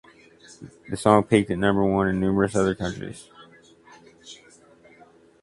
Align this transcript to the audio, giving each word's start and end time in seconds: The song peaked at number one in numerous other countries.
The 0.89 0.97
song 0.97 1.25
peaked 1.25 1.51
at 1.51 1.59
number 1.59 1.85
one 1.85 2.07
in 2.07 2.19
numerous 2.19 2.55
other 2.55 2.73
countries. 2.73 3.29